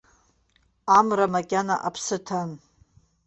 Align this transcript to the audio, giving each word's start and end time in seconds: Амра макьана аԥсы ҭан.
Амра 0.97 1.25
макьана 1.33 1.75
аԥсы 1.87 2.17
ҭан. 2.25 2.51